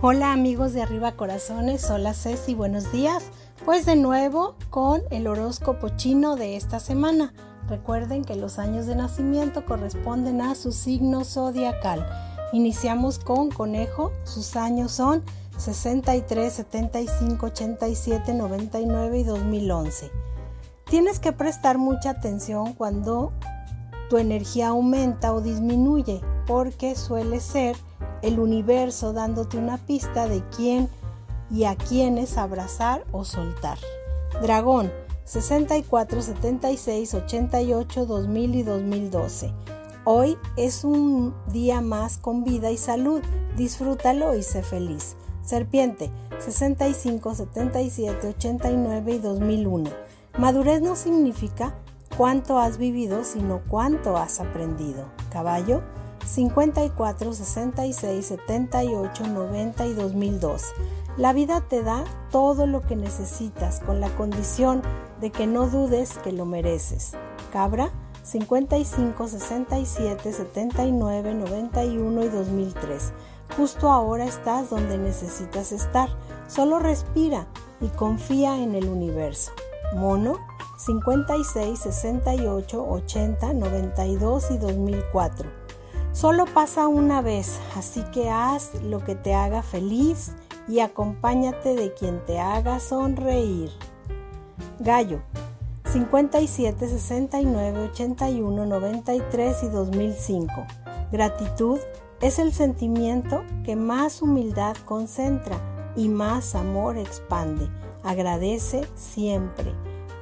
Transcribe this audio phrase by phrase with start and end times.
[0.00, 3.32] Hola amigos de Arriba Corazones, hola Ceci, buenos días.
[3.64, 7.34] Pues de nuevo con el horóscopo chino de esta semana.
[7.68, 12.06] Recuerden que los años de nacimiento corresponden a su signo zodiacal.
[12.52, 15.24] Iniciamos con conejo, sus años son
[15.56, 20.12] 63, 75, 87, 99 y 2011.
[20.84, 23.32] Tienes que prestar mucha atención cuando
[24.08, 27.74] tu energía aumenta o disminuye, porque suele ser
[28.22, 30.88] el universo dándote una pista de quién
[31.50, 33.78] y a quiénes abrazar o soltar.
[34.42, 34.92] Dragón
[35.24, 39.52] 64, 76, 88, 2000 y 2012.
[40.04, 43.20] Hoy es un día más con vida y salud.
[43.56, 45.16] Disfrútalo y sé feliz.
[45.42, 49.90] Serpiente 65, 77, 89 y 2001.
[50.38, 51.74] Madurez no significa
[52.16, 55.04] cuánto has vivido, sino cuánto has aprendido.
[55.30, 55.82] Caballo
[56.28, 60.62] 54, 66, 78, 90 y 2002.
[61.16, 64.82] La vida te da todo lo que necesitas con la condición
[65.22, 67.12] de que no dudes que lo mereces.
[67.50, 67.90] Cabra
[68.24, 73.12] 55, 67, 79, 91 y 2003.
[73.56, 76.10] Justo ahora estás donde necesitas estar.
[76.46, 77.46] Solo respira
[77.80, 79.52] y confía en el universo.
[79.96, 80.36] Mono
[80.76, 85.67] 56, 68, 80, 92 y 2004.
[86.18, 90.32] Solo pasa una vez, así que haz lo que te haga feliz
[90.66, 93.70] y acompáñate de quien te haga sonreír.
[94.80, 95.20] Gallo
[95.92, 100.52] 57, 69, 81, 93 y 2005.
[101.12, 101.78] Gratitud
[102.20, 105.60] es el sentimiento que más humildad concentra
[105.94, 107.70] y más amor expande.
[108.02, 109.72] Agradece siempre.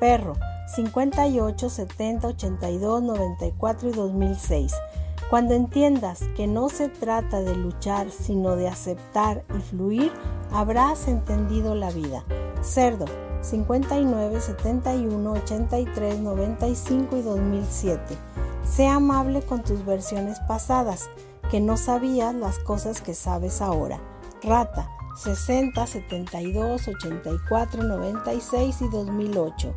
[0.00, 0.36] Perro
[0.74, 4.72] 58, 70, 82, 94 y 2006.
[5.32, 10.12] Cuando entiendas que no se trata de luchar, sino de aceptar y fluir,
[10.52, 12.22] habrás entendido la vida.
[12.60, 13.06] Cerdo
[13.40, 18.14] 59, 71, 83, 95 y 2007.
[18.62, 21.08] Sea amable con tus versiones pasadas,
[21.50, 24.00] que no sabías las cosas que sabes ahora.
[24.42, 29.74] Rata 60, 72, 84, 96 y 2008.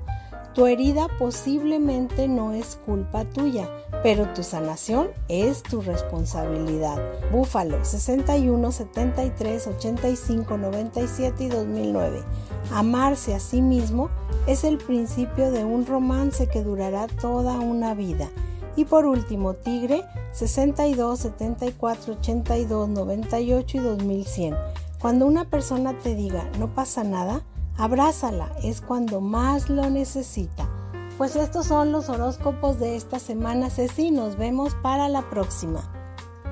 [0.55, 3.69] Tu herida posiblemente no es culpa tuya,
[4.03, 6.97] pero tu sanación es tu responsabilidad.
[7.29, 12.23] Búfalo 61, 73, 85, 97 y 2009.
[12.71, 14.09] Amarse a sí mismo
[14.47, 18.29] es el principio de un romance que durará toda una vida.
[18.77, 24.55] Y por último, Tigre 62, 74, 82, 98 y 2100.
[25.01, 27.43] Cuando una persona te diga no pasa nada,
[27.77, 30.69] Abrázala, es cuando más lo necesita.
[31.17, 34.11] Pues estos son los horóscopos de esta semana, Ceci.
[34.11, 35.94] Nos vemos para la próxima.